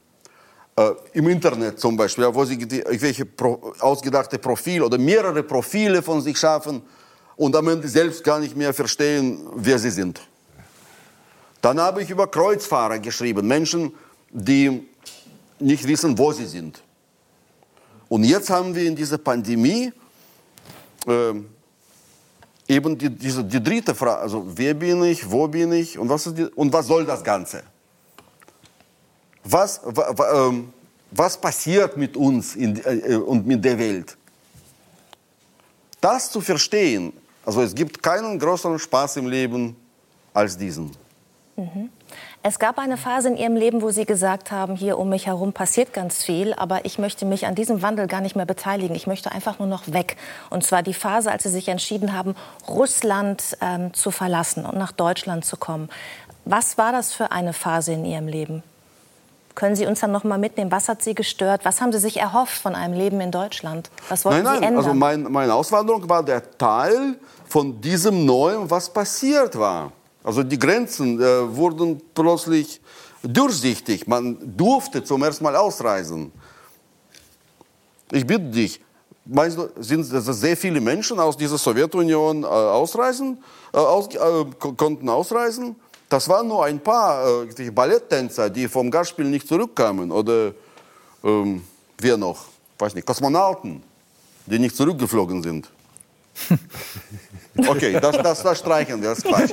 äh, 0.76 0.90
im 1.12 1.28
Internet 1.28 1.78
zum 1.78 1.96
Beispiel, 1.96 2.26
wo 2.32 2.44
sie 2.44 2.54
irgendwelche 2.54 3.24
Pro, 3.24 3.72
ausgedachte 3.78 4.38
Profile 4.38 4.84
oder 4.84 4.98
mehrere 4.98 5.42
Profile 5.42 6.02
von 6.02 6.20
sich 6.20 6.38
schaffen 6.38 6.82
und 7.36 7.54
am 7.54 7.68
Ende 7.68 7.88
selbst 7.88 8.24
gar 8.24 8.38
nicht 8.40 8.56
mehr 8.56 8.74
verstehen, 8.74 9.46
wer 9.54 9.78
sie 9.78 9.90
sind. 9.90 10.20
Dann 11.60 11.80
habe 11.80 12.02
ich 12.02 12.10
über 12.10 12.26
Kreuzfahrer 12.26 12.98
geschrieben, 12.98 13.46
Menschen, 13.46 13.94
die 14.30 14.86
nicht 15.58 15.86
wissen, 15.86 16.18
wo 16.18 16.32
sie 16.32 16.46
sind. 16.46 16.82
Und 18.08 18.24
jetzt 18.24 18.50
haben 18.50 18.74
wir 18.74 18.84
in 18.84 18.94
dieser 18.94 19.18
Pandemie 19.18 19.92
äh, 21.06 21.34
eben 22.68 22.98
die, 22.98 23.10
diese, 23.10 23.44
die 23.44 23.62
dritte 23.62 23.94
Frage, 23.94 24.20
also 24.20 24.44
wer 24.46 24.74
bin 24.74 25.02
ich, 25.04 25.30
wo 25.30 25.48
bin 25.48 25.72
ich 25.72 25.98
und 25.98 26.08
was, 26.08 26.32
die, 26.34 26.44
und 26.44 26.72
was 26.72 26.86
soll 26.86 27.04
das 27.04 27.22
Ganze? 27.22 27.62
Was, 29.44 29.80
ähm, 30.34 30.72
was 31.10 31.36
passiert 31.36 31.96
mit 31.96 32.16
uns 32.16 32.56
in, 32.56 32.80
äh, 32.84 33.16
und 33.16 33.46
mit 33.46 33.64
der 33.64 33.78
Welt. 33.78 34.16
Das 36.00 36.30
zu 36.30 36.40
verstehen, 36.40 37.12
also 37.46 37.62
es 37.62 37.74
gibt 37.74 38.02
keinen 38.02 38.38
größeren 38.38 38.78
Spaß 38.78 39.18
im 39.18 39.26
Leben 39.26 39.76
als 40.32 40.56
diesen. 40.56 40.90
Mhm. 41.56 41.90
Es 42.42 42.58
gab 42.58 42.78
eine 42.78 42.98
Phase 42.98 43.28
in 43.28 43.36
Ihrem 43.38 43.56
Leben, 43.56 43.80
wo 43.80 43.90
Sie 43.90 44.04
gesagt 44.04 44.52
haben, 44.52 44.76
hier 44.76 44.98
um 44.98 45.08
mich 45.08 45.26
herum 45.26 45.54
passiert 45.54 45.94
ganz 45.94 46.22
viel, 46.22 46.52
aber 46.52 46.84
ich 46.84 46.98
möchte 46.98 47.24
mich 47.24 47.46
an 47.46 47.54
diesem 47.54 47.80
Wandel 47.80 48.06
gar 48.06 48.20
nicht 48.20 48.36
mehr 48.36 48.44
beteiligen. 48.44 48.94
Ich 48.94 49.06
möchte 49.06 49.32
einfach 49.32 49.58
nur 49.58 49.68
noch 49.68 49.90
weg. 49.90 50.16
Und 50.50 50.62
zwar 50.62 50.82
die 50.82 50.92
Phase, 50.92 51.32
als 51.32 51.44
Sie 51.44 51.48
sich 51.48 51.68
entschieden 51.68 52.12
haben, 52.12 52.34
Russland 52.68 53.56
ähm, 53.62 53.94
zu 53.94 54.10
verlassen 54.10 54.66
und 54.66 54.76
nach 54.76 54.92
Deutschland 54.92 55.46
zu 55.46 55.56
kommen. 55.56 55.88
Was 56.44 56.76
war 56.76 56.92
das 56.92 57.14
für 57.14 57.32
eine 57.32 57.54
Phase 57.54 57.94
in 57.94 58.04
Ihrem 58.04 58.28
Leben? 58.28 58.62
Können 59.54 59.76
Sie 59.76 59.86
uns 59.86 60.00
dann 60.00 60.10
noch 60.10 60.24
mal 60.24 60.38
mitnehmen? 60.38 60.72
Was 60.72 60.88
hat 60.88 61.02
Sie 61.02 61.14
gestört? 61.14 61.64
Was 61.64 61.80
haben 61.80 61.92
Sie 61.92 62.00
sich 62.00 62.16
erhofft 62.16 62.60
von 62.60 62.74
einem 62.74 62.94
Leben 62.94 63.20
in 63.20 63.30
Deutschland? 63.30 63.88
Was 64.08 64.24
wollten 64.24 64.42
nein, 64.42 64.54
nein, 64.54 64.60
Sie 64.60 64.66
ändern? 64.66 64.84
Also 64.84 64.94
mein, 64.94 65.22
meine 65.30 65.54
Auswanderung 65.54 66.08
war 66.08 66.24
der 66.24 66.58
Teil 66.58 67.16
von 67.46 67.80
diesem 67.80 68.24
Neuen, 68.24 68.68
was 68.68 68.92
passiert 68.92 69.56
war. 69.56 69.92
Also 70.24 70.42
die 70.42 70.58
Grenzen 70.58 71.20
äh, 71.20 71.56
wurden 71.56 72.00
plötzlich 72.14 72.80
durchsichtig. 73.22 74.06
Man 74.06 74.56
durfte 74.56 75.04
zum 75.04 75.22
ersten 75.22 75.44
Mal 75.44 75.54
ausreisen. 75.54 76.32
Ich 78.10 78.26
bitte 78.26 78.46
dich, 78.46 78.80
meinst 79.24 79.56
du, 79.56 79.68
sind 79.76 80.04
sehr 80.04 80.56
viele 80.56 80.80
Menschen 80.80 81.18
aus 81.20 81.36
dieser 81.36 81.58
Sowjetunion 81.58 82.42
äh, 82.42 82.46
ausreisen, 82.46 83.38
äh, 83.72 83.78
aus, 83.78 84.08
äh, 84.14 84.44
konnten 84.76 85.08
ausreisen? 85.08 85.76
Das 86.08 86.28
waren 86.28 86.46
nur 86.48 86.64
ein 86.64 86.80
paar 86.80 87.44
äh, 87.44 87.70
Balletttänzer, 87.70 88.50
die 88.50 88.68
vom 88.68 88.90
Gastspiel 88.90 89.26
nicht 89.26 89.48
zurückkamen. 89.48 90.10
Oder 90.12 90.52
ähm, 91.24 91.64
wer 91.98 92.16
noch? 92.16 92.46
Weiß 92.78 92.94
nicht, 92.94 93.06
Kosmonauten, 93.06 93.82
die 94.46 94.58
nicht 94.58 94.76
zurückgeflogen 94.76 95.42
sind. 95.42 95.68
Okay, 97.56 97.98
das, 98.00 98.16
das, 98.18 98.42
das 98.42 98.58
streichen 98.58 99.00
wir, 99.00 99.10
das 99.10 99.18
ist 99.18 99.26
Quatsch. 99.26 99.52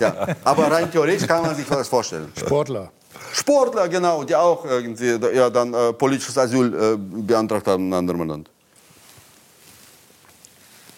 Ja. 0.00 0.36
Aber 0.44 0.70
rein 0.70 0.90
theoretisch 0.90 1.26
kann 1.26 1.42
man 1.42 1.54
sich 1.54 1.66
das 1.66 1.88
vorstellen. 1.88 2.30
Sportler. 2.36 2.90
Sportler, 3.32 3.88
genau, 3.88 4.22
die 4.24 4.36
auch 4.36 4.64
irgendwie 4.64 5.18
ja, 5.34 5.48
dann 5.48 5.72
äh, 5.72 5.92
politisches 5.94 6.36
Asyl 6.36 6.74
äh, 6.74 6.96
beantragt 6.98 7.66
haben 7.66 7.86
in 7.86 7.94
einem 7.94 8.10
anderen 8.10 8.28
Land. 8.28 8.50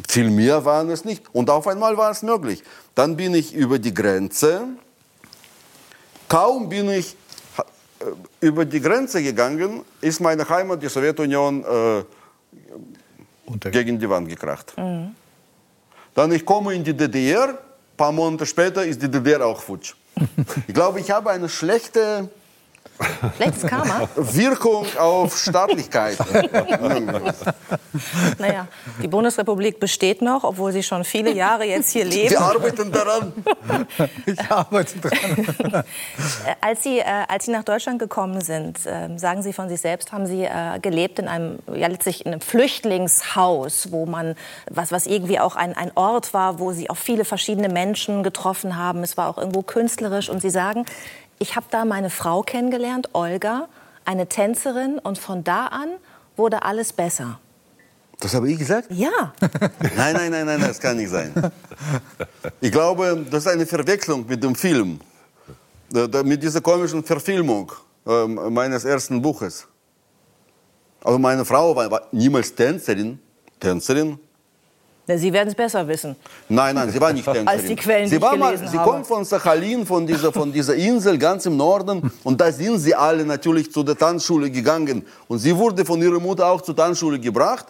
Viel 0.08 0.30
mehr 0.30 0.64
waren 0.64 0.90
es 0.90 1.04
nicht. 1.04 1.22
Und 1.32 1.50
auf 1.50 1.68
einmal 1.68 1.96
war 1.96 2.10
es 2.10 2.22
möglich. 2.22 2.64
Dann 2.96 3.16
bin 3.16 3.34
ich 3.34 3.54
über 3.54 3.78
die 3.78 3.94
Grenze 3.94 4.62
Kaum 6.30 6.68
bin 6.68 6.88
ich 6.90 7.16
äh, 7.58 8.46
über 8.46 8.64
die 8.64 8.80
Grenze 8.80 9.20
gegangen, 9.20 9.82
ist 10.00 10.20
meine 10.20 10.48
Heimat, 10.48 10.80
die 10.80 10.88
Sowjetunion, 10.88 11.64
äh, 11.64 12.04
gegen 13.72 13.98
die 13.98 14.08
Wand 14.08 14.28
gekracht. 14.28 14.72
Mhm. 14.78 15.16
Dann 16.14 16.30
ich 16.30 16.46
komme 16.46 16.72
in 16.74 16.84
die 16.84 16.96
DDR, 16.96 17.48
ein 17.48 17.56
paar 17.96 18.12
Monate 18.12 18.46
später 18.46 18.84
ist 18.84 19.02
die 19.02 19.10
DDR 19.10 19.44
auch 19.44 19.60
futsch. 19.60 19.96
ich 20.68 20.72
glaube, 20.72 21.00
ich 21.00 21.10
habe 21.10 21.30
eine 21.30 21.48
schlechte 21.48 22.30
Schlechtes 23.36 23.66
Karma. 23.66 24.08
Wirkung 24.16 24.86
auf 24.98 25.36
Staatlichkeit. 25.36 26.18
naja, 28.38 28.66
die 29.02 29.08
Bundesrepublik 29.08 29.80
besteht 29.80 30.22
noch, 30.22 30.44
obwohl 30.44 30.72
Sie 30.72 30.82
schon 30.82 31.04
viele 31.04 31.32
Jahre 31.32 31.64
jetzt 31.64 31.90
hier 31.90 32.04
leben. 32.04 32.30
Wir 32.30 32.40
arbeiten 32.40 32.92
daran. 32.92 33.32
Ich 34.26 34.50
arbeite 34.50 34.98
daran. 34.98 35.84
als, 36.60 36.82
Sie, 36.82 36.98
äh, 36.98 37.04
als 37.28 37.46
Sie 37.46 37.52
nach 37.52 37.64
Deutschland 37.64 37.98
gekommen 37.98 38.40
sind, 38.40 38.84
äh, 38.86 39.16
sagen 39.16 39.42
Sie 39.42 39.52
von 39.52 39.68
sich 39.68 39.80
selbst, 39.80 40.12
haben 40.12 40.26
Sie 40.26 40.44
äh, 40.44 40.78
gelebt 40.80 41.18
in 41.18 41.28
einem, 41.28 41.58
ja, 41.72 41.88
letztlich 41.88 42.24
in 42.24 42.32
einem 42.32 42.40
Flüchtlingshaus, 42.40 43.92
wo 43.92 44.06
man, 44.06 44.34
was, 44.70 44.92
was 44.92 45.06
irgendwie 45.06 45.40
auch 45.40 45.56
ein, 45.56 45.76
ein 45.76 45.92
Ort 45.94 46.34
war, 46.34 46.58
wo 46.58 46.72
Sie 46.72 46.90
auch 46.90 46.96
viele 46.96 47.24
verschiedene 47.24 47.68
Menschen 47.68 48.22
getroffen 48.22 48.76
haben. 48.76 49.02
Es 49.02 49.16
war 49.16 49.28
auch 49.28 49.38
irgendwo 49.38 49.62
künstlerisch. 49.62 50.28
Und 50.28 50.42
Sie 50.42 50.50
sagen, 50.50 50.84
ich 51.40 51.56
habe 51.56 51.66
da 51.70 51.84
meine 51.84 52.10
Frau 52.10 52.42
kennengelernt, 52.42 53.08
Olga, 53.14 53.68
eine 54.04 54.28
Tänzerin, 54.28 54.98
und 54.98 55.18
von 55.18 55.42
da 55.42 55.66
an 55.66 55.88
wurde 56.36 56.62
alles 56.62 56.92
besser. 56.92 57.40
Das 58.20 58.34
habe 58.34 58.50
ich 58.50 58.58
gesagt? 58.58 58.88
Ja. 58.90 59.32
nein, 59.96 60.14
nein, 60.14 60.30
nein, 60.30 60.46
nein, 60.46 60.60
das 60.60 60.78
kann 60.78 60.98
nicht 60.98 61.08
sein. 61.08 61.32
Ich 62.60 62.70
glaube, 62.70 63.26
das 63.30 63.46
ist 63.46 63.52
eine 63.52 63.66
Verwechslung 63.66 64.26
mit 64.28 64.44
dem 64.44 64.54
Film, 64.54 65.00
mit 66.24 66.42
dieser 66.42 66.60
komischen 66.60 67.02
Verfilmung 67.02 67.72
ähm, 68.06 68.52
meines 68.52 68.84
ersten 68.84 69.22
Buches. 69.22 69.66
Also 71.02 71.18
meine 71.18 71.46
Frau 71.46 71.74
war 71.74 72.02
niemals 72.12 72.54
Tänzerin, 72.54 73.18
Tänzerin, 73.58 74.18
Sie 75.18 75.32
werden 75.32 75.48
es 75.48 75.54
besser 75.54 75.86
wissen. 75.86 76.16
Nein, 76.48 76.74
nein, 76.74 76.90
sie 76.90 77.00
war 77.00 77.12
nicht 77.12 77.24
Tänzerin. 77.24 77.48
Als 77.48 77.64
die 77.64 77.76
Quellen, 77.76 78.08
sie 78.08 78.20
war 78.20 78.36
mal, 78.36 78.56
Sie 78.56 78.76
kommt 78.76 79.06
von 79.06 79.24
Sachalin, 79.24 79.86
von 79.86 80.06
dieser, 80.06 80.32
von 80.32 80.52
dieser 80.52 80.74
Insel 80.74 81.18
ganz 81.18 81.46
im 81.46 81.56
Norden. 81.56 82.10
Und 82.24 82.40
da 82.40 82.52
sind 82.52 82.78
sie 82.78 82.94
alle 82.94 83.24
natürlich 83.24 83.72
zu 83.72 83.82
der 83.82 83.96
Tanzschule 83.96 84.50
gegangen. 84.50 85.06
Und 85.28 85.38
sie 85.38 85.56
wurde 85.56 85.84
von 85.84 86.00
ihrer 86.00 86.20
Mutter 86.20 86.46
auch 86.46 86.60
zur 86.60 86.76
Tanzschule 86.76 87.18
gebracht. 87.18 87.66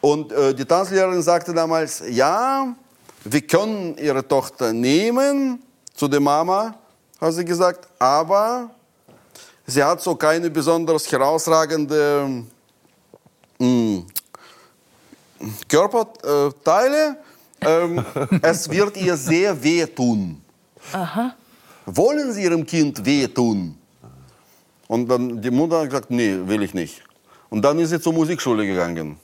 Und 0.00 0.32
äh, 0.32 0.54
die 0.54 0.64
Tanzlehrerin 0.64 1.22
sagte 1.22 1.52
damals, 1.52 2.02
ja, 2.08 2.74
wir 3.24 3.40
können 3.42 3.96
ihre 3.98 4.26
Tochter 4.26 4.72
nehmen, 4.72 5.62
zu 5.94 6.08
der 6.08 6.20
Mama, 6.20 6.74
hat 7.20 7.34
sie 7.34 7.44
gesagt, 7.44 7.86
aber 7.98 8.70
sie 9.66 9.84
hat 9.84 10.00
so 10.00 10.14
keine 10.14 10.48
besonders 10.48 11.10
herausragende 11.12 12.44
mh, 13.58 14.02
Körperteile. 15.68 17.16
Ähm, 17.60 18.04
es 18.42 18.68
wird 18.70 18.96
ihr 18.96 19.16
sehr 19.16 19.62
wehtun. 19.62 20.40
Aha. 20.92 21.34
Wollen 21.86 22.32
Sie 22.32 22.42
Ihrem 22.44 22.64
Kind 22.64 23.04
wehtun? 23.04 23.76
Und 24.88 25.08
dann 25.08 25.40
die 25.40 25.50
Mutter 25.50 25.80
hat 25.80 25.90
gesagt, 25.90 26.10
nee, 26.10 26.36
will 26.46 26.62
ich 26.62 26.74
nicht. 26.74 27.02
Und 27.48 27.62
dann 27.64 27.78
ist 27.78 27.90
sie 27.90 28.00
zur 28.00 28.12
Musikschule 28.12 28.66
gegangen, 28.66 29.18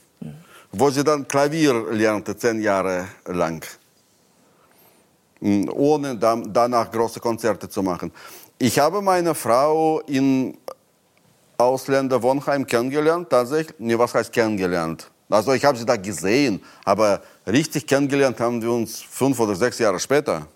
wo 0.72 0.90
sie 0.90 1.02
dann 1.02 1.26
Klavier 1.26 1.74
lernte, 1.92 2.36
zehn 2.36 2.60
Jahre 2.60 3.06
lang. 3.24 3.64
Ohne 5.40 6.16
danach 6.16 6.90
große 6.90 7.20
Konzerte 7.20 7.68
zu 7.68 7.82
machen. 7.82 8.12
Ich 8.58 8.78
habe 8.78 9.02
meine 9.02 9.34
Frau 9.34 10.00
in 10.06 10.56
Ausländerwohnheim 11.58 12.66
kennengelernt, 12.66 13.30
tatsächlich. 13.30 13.76
Nee, 13.78 13.98
was 13.98 14.14
heißt 14.14 14.32
kennengelernt? 14.32 15.10
Also 15.28 15.52
ich 15.52 15.64
habe 15.64 15.76
sie 15.76 15.84
da 15.84 15.96
gesehen, 15.96 16.62
aber 16.84 17.20
richtig 17.46 17.86
kennengelernt 17.86 18.38
haben 18.38 18.62
wir 18.62 18.70
uns 18.70 19.02
fünf 19.02 19.38
oder 19.40 19.54
sechs 19.54 19.78
Jahre 19.78 19.98
später. 19.98 20.46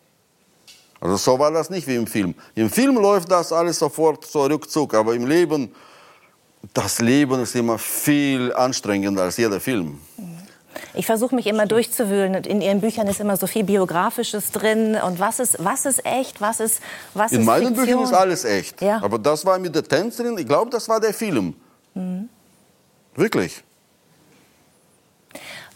Also 1.00 1.16
so 1.16 1.38
war 1.38 1.50
das 1.50 1.70
nicht 1.70 1.86
wie 1.86 1.96
im 1.96 2.06
Film. 2.06 2.34
Im 2.54 2.70
Film 2.70 2.96
läuft 2.96 3.30
das 3.30 3.52
alles 3.52 3.78
sofort 3.78 4.24
so 4.26 4.44
rückzug, 4.44 4.94
aber 4.94 5.14
im 5.14 5.26
Leben, 5.26 5.74
das 6.74 7.00
Leben 7.00 7.40
ist 7.40 7.56
immer 7.56 7.78
viel 7.78 8.52
anstrengender 8.52 9.22
als 9.22 9.38
jeder 9.38 9.60
Film. 9.60 9.98
Ich 10.94 11.06
versuche 11.06 11.34
mich 11.34 11.46
immer 11.46 11.66
durchzuwühlen. 11.66 12.34
In 12.44 12.60
Ihren 12.60 12.80
Büchern 12.80 13.08
ist 13.08 13.18
immer 13.18 13.36
so 13.36 13.46
viel 13.46 13.64
Biografisches 13.64 14.52
drin. 14.52 14.96
Und 15.04 15.18
was 15.18 15.40
ist, 15.40 15.56
was 15.58 15.84
ist 15.84 16.04
echt, 16.04 16.40
was 16.40 16.60
ist, 16.60 16.80
was 17.14 17.32
In 17.32 17.40
ist 17.40 17.46
meinen 17.46 17.74
Fiktion? 17.74 17.86
Büchern 17.86 18.02
ist 18.04 18.12
alles 18.12 18.44
echt. 18.44 18.80
Ja. 18.80 19.02
Aber 19.02 19.18
das 19.18 19.44
war 19.44 19.58
mit 19.58 19.74
der 19.74 19.82
Tänzerin, 19.82 20.38
ich 20.38 20.46
glaube, 20.46 20.70
das 20.70 20.88
war 20.88 21.00
der 21.00 21.12
Film. 21.12 21.54
Wirklich. 23.16 23.64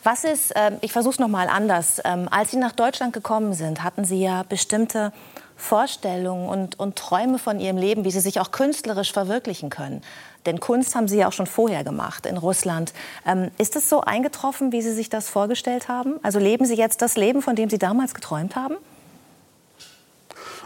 Was 0.05 0.25
ist, 0.25 0.53
ähm, 0.55 0.77
ich 0.83 0.93
versuche 0.93 1.15
es 1.15 1.19
nochmal 1.19 1.49
anders. 1.49 2.01
Ähm, 2.05 2.29
als 2.31 2.51
Sie 2.51 2.59
nach 2.59 2.73
Deutschland 2.73 3.15
gekommen 3.15 3.55
sind, 3.55 3.83
hatten 3.83 4.05
Sie 4.05 4.23
ja 4.23 4.43
bestimmte 4.43 5.15
Vorstellungen 5.57 6.47
und, 6.47 6.79
und 6.79 6.97
Träume 6.97 7.39
von 7.39 7.59
Ihrem 7.59 7.79
Leben, 7.79 8.05
wie 8.05 8.11
Sie 8.11 8.21
sich 8.21 8.39
auch 8.39 8.51
künstlerisch 8.51 9.13
verwirklichen 9.13 9.71
können. 9.71 10.03
Denn 10.45 10.61
Kunst 10.61 10.95
haben 10.95 11.09
Sie 11.09 11.17
ja 11.17 11.29
auch 11.29 11.33
schon 11.33 11.47
vorher 11.47 11.85
gemacht 11.85 12.27
in 12.27 12.37
Russland. 12.37 12.93
Ähm, 13.27 13.51
ist 13.57 13.77
es 13.77 13.89
so 13.89 14.03
eingetroffen, 14.03 14.73
wie 14.73 14.83
Sie 14.83 14.93
sich 14.93 15.09
das 15.09 15.31
vorgestellt 15.31 15.89
haben? 15.89 16.21
Also 16.23 16.39
leben 16.39 16.67
Sie 16.67 16.75
jetzt 16.75 17.01
das 17.01 17.17
Leben, 17.17 17.41
von 17.41 17.57
dem 17.57 17.71
Sie 17.71 17.79
damals 17.79 18.13
geträumt 18.13 18.57
haben? 18.57 18.77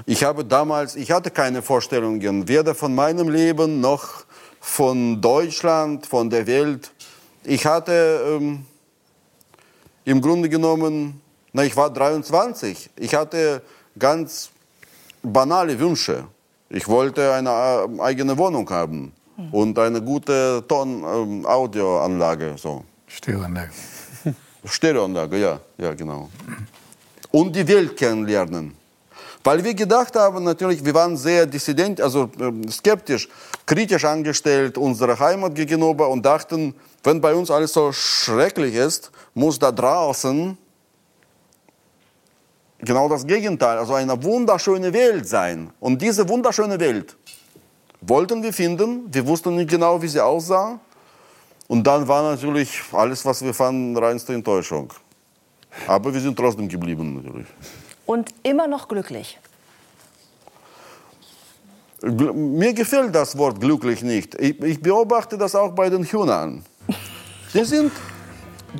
Ich 0.05 0.25
habe 0.25 0.45
damals, 0.45 0.97
ich 0.97 1.13
hatte 1.13 1.31
keine 1.31 1.63
Vorstellungen, 1.63 2.49
weder 2.49 2.75
von 2.75 2.93
meinem 2.93 3.29
Leben 3.29 3.81
noch 3.81 4.25
von 4.59 5.21
Deutschland, 5.21 6.07
von 6.07 6.29
der 6.29 6.49
Welt. 6.49 6.91
Ich 7.45 7.67
hatte 7.67 8.37
ähm, 8.41 8.65
im 10.09 10.23
Grunde 10.23 10.49
genommen, 10.49 11.21
na, 11.53 11.65
ich 11.65 11.77
war 11.77 11.91
23, 11.91 12.89
ich 12.97 13.15
hatte 13.15 13.61
ganz 13.99 14.49
banale 15.23 15.79
Wünsche. 15.79 16.25
Ich 16.71 16.89
wollte 16.89 17.33
eine 17.35 17.51
äh, 17.51 18.01
eigene 18.01 18.37
Wohnung 18.39 18.69
haben 18.71 19.13
und 19.53 19.79
eine 19.79 20.01
gute 20.01 20.65
Ton-Audioanlage. 20.67 22.55
so. 22.57 22.85
Stereoanlage. 23.07 23.71
Stereoanlage, 24.65 25.37
ja, 25.39 25.61
ja, 25.77 25.93
genau. 25.93 26.31
Und 27.31 27.55
die 27.55 27.69
Welt 27.69 27.95
kennenlernen. 27.95 28.78
Weil 29.49 29.65
wir 29.65 29.73
gedacht 29.73 30.15
haben, 30.15 30.45
natürlich, 30.45 30.85
wir 30.85 30.93
waren 30.93 31.17
sehr 31.17 31.47
dissident, 31.47 32.03
also 32.03 32.31
ähm, 32.39 32.69
skeptisch, 32.69 33.31
kritisch 33.65 34.05
angestellt 34.05 34.77
unserer 34.77 35.19
Heimat 35.19 35.55
gegenüber 35.55 36.11
und 36.11 36.21
dachten, 36.23 36.75
wenn 37.03 37.19
bei 37.19 37.35
uns 37.35 37.51
alles 37.51 37.73
so 37.73 37.91
schrecklich 37.91 38.75
ist, 38.75 39.11
muss 39.33 39.59
da 39.59 39.73
draußen 39.73 40.59
genau 42.81 43.09
das 43.09 43.27
Gegenteil, 43.27 43.79
also 43.79 43.95
eine 43.95 44.23
wunderschöne 44.23 44.93
Welt 44.93 45.27
sein. 45.27 45.71
Und 45.81 46.03
diese 46.03 46.29
wunderschöne 46.29 46.79
Welt 46.79 47.17
wollten 48.03 48.43
wir 48.43 48.53
finden. 48.53 49.09
Wir 49.11 49.27
wussten 49.27 49.57
nicht 49.57 49.71
genau, 49.71 50.03
wie 50.03 50.09
sie 50.09 50.21
aussah. 50.21 50.79
Und 51.69 51.87
dann 51.87 52.07
war 52.07 52.23
natürlich 52.23 52.83
alles, 52.93 53.25
was 53.25 53.43
wir 53.43 53.55
fanden, 53.55 53.97
reinste 53.97 54.35
Enttäuschung. 54.35 54.93
Aber 55.87 56.13
wir 56.13 56.21
sind 56.21 56.37
trotzdem 56.37 56.69
geblieben 56.69 57.23
natürlich. 57.23 57.47
Und 58.09 58.31
immer 58.43 58.67
noch 58.67 58.89
glücklich. 58.89 59.39
Gl- 62.01 62.33
Mir 62.33 62.73
gefällt 62.73 63.15
das 63.15 63.37
Wort 63.37 63.61
glücklich 63.61 64.03
nicht. 64.03 64.35
Ich, 64.41 64.59
ich 64.63 64.81
beobachte 64.81 65.37
das 65.37 65.55
auch 65.55 65.73
bei 65.73 65.91
den 65.91 66.05
Hühnern. 66.05 66.65
Die 67.53 67.65
sind, 67.65 67.93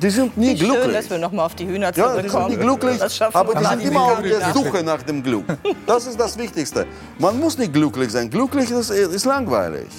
die 0.01 0.09
sind 0.09 0.35
nie 0.35 0.53
Wie 0.53 0.57
schön, 0.57 0.69
glücklich. 0.71 0.93
dass 0.95 1.09
wir 1.11 1.19
noch 1.19 1.31
mal 1.31 1.45
auf 1.45 1.53
die 1.53 1.67
Hühner 1.67 1.91
Ja, 1.95 2.15
die 2.15 2.21
sind 2.21 2.31
zurückkommen. 2.31 2.47
nicht 2.47 2.61
glücklich, 2.61 2.99
aber 3.35 3.53
die 3.53 3.65
sind 3.65 3.81
immer 3.83 4.01
auf 4.13 4.21
der 4.23 4.51
Suche 4.51 4.81
nach 4.83 5.03
dem 5.03 5.21
Glück. 5.21 5.45
Das 5.85 6.07
ist 6.07 6.19
das 6.19 6.35
Wichtigste. 6.35 6.87
Man 7.19 7.39
muss 7.39 7.55
nicht 7.55 7.71
glücklich 7.71 8.09
sein. 8.11 8.31
Glücklich 8.31 8.71
ist, 8.71 8.89
ist 8.89 9.25
langweilig. 9.25 9.89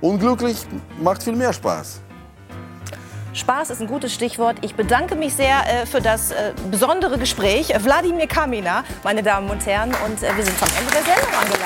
Unglücklich 0.00 0.58
macht 1.02 1.24
viel 1.24 1.34
mehr 1.34 1.52
Spaß. 1.52 2.00
Spaß 3.32 3.70
ist 3.70 3.80
ein 3.80 3.86
gutes 3.86 4.12
Stichwort. 4.12 4.56
Ich 4.62 4.74
bedanke 4.74 5.14
mich 5.14 5.34
sehr 5.34 5.82
äh, 5.82 5.86
für 5.86 6.00
das 6.00 6.32
äh, 6.32 6.52
besondere 6.70 7.18
Gespräch. 7.18 7.72
Wladimir 7.78 8.26
Kamina, 8.26 8.84
meine 9.04 9.22
Damen 9.22 9.48
und 9.48 9.64
Herren. 9.66 9.90
Und 10.04 10.22
äh, 10.22 10.36
wir 10.36 10.44
sind 10.44 10.60
am 10.60 10.68
Ende 10.78 10.92
der 10.92 11.02
Sendung 11.02 11.34
angelangt. 11.34 11.60